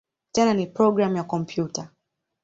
Tena 0.31 0.53
ni 0.53 0.67
programu 0.67 1.15
ya 1.15 1.23
kompyuta. 1.23 1.91